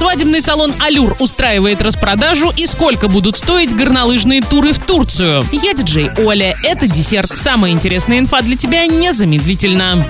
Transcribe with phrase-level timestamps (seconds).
[0.00, 5.44] Свадебный салон «Алюр» устраивает распродажу и сколько будут стоить горнолыжные туры в Турцию.
[5.52, 6.56] Я диджей Оля.
[6.64, 7.36] Это десерт.
[7.36, 10.02] Самая интересная инфа для тебя незамедлительно.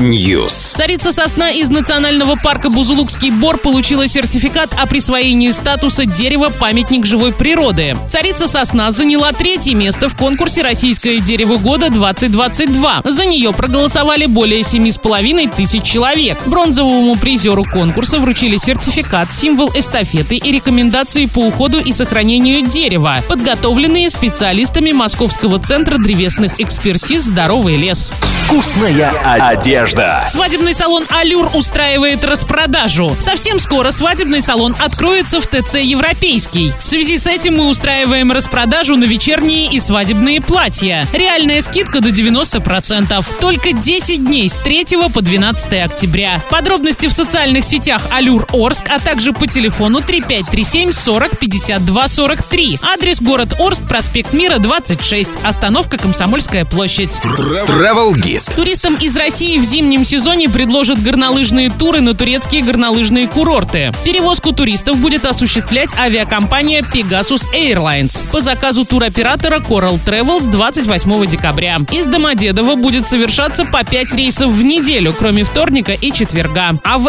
[0.00, 0.76] News.
[0.76, 7.32] Царица сосна из национального парка Бузулукский Бор получила сертификат о присвоении статуса дерева памятник живой
[7.32, 7.96] природы.
[8.10, 13.10] Царица сосна заняла третье место в конкурсе «Российское дерево года-2022».
[13.10, 16.36] За нее проголосовали более семи с половиной тысяч человек.
[16.44, 24.10] Бронзовому призеру конкурса вручили сертификат, символ эстафеты и рекомендации по уходу и сохранению дерева, подготовленные
[24.10, 28.12] специалистами Московского центра древесных экспертиз «Здоровый лес».
[28.46, 30.24] Вкусная одежда.
[30.26, 33.14] Свадебный салон «Алюр» устраивает распродажу.
[33.20, 36.72] Совсем скоро свадебный салон откроется в ТЦ «Европейский».
[36.82, 41.06] В связи с этим мы устраиваем распродажу на вечерние и свадебные платья.
[41.12, 43.24] Реальная скидка до 90%.
[43.38, 46.42] Только 10 дней с 3 по 12 октября.
[46.50, 52.78] Подробности в социальных сетях «Алюр Орск», а также по телефону 3537 40 52 43.
[52.94, 55.30] Адрес город Орск, проспект Мира, 26.
[55.44, 57.18] Остановка Комсомольская площадь.
[57.22, 58.54] Travel Guide.
[58.54, 63.92] Туристам из России в зимнем сезоне предложат горнолыжные туры на турецкие горнолыжные курорты.
[64.04, 71.78] Перевозку туристов будет осуществлять авиакомпания Pegasus Airlines по заказу туроператора Coral Travel с 28 декабря.
[71.90, 76.72] Из Домодедово будет совершаться по 5 рейсов в неделю, кроме вторника и четверга.
[76.84, 77.08] А в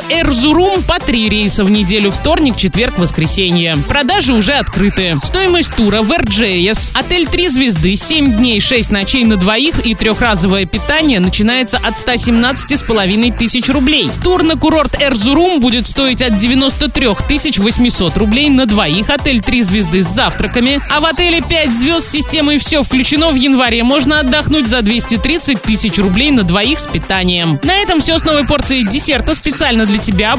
[0.49, 3.77] Эрзурум по 3 рейса в неделю вторник, четверг, воскресенье.
[3.87, 5.15] Продажи уже открыты.
[5.23, 6.91] Стоимость тура в RJS.
[6.95, 12.79] Отель 3 звезды, 7 дней, 6 ночей на двоих и трехразовое питание начинается от 117
[12.79, 14.09] с половиной тысяч рублей.
[14.23, 19.11] Тур на курорт Эрзурум будет стоить от 93 тысяч 800 рублей на двоих.
[19.11, 20.81] Отель 3 звезды с завтраками.
[20.89, 25.61] А в отеле 5 звезд с системой «Все включено» в январе можно отдохнуть за 230
[25.61, 27.59] тысяч рублей на двоих с питанием.
[27.61, 30.38] На этом все с новой порцией десерта специально для тебя.